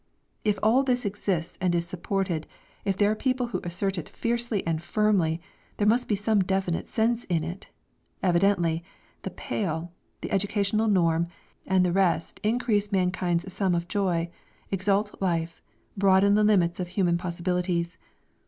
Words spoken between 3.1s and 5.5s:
are people who assert it fiercely and firmly,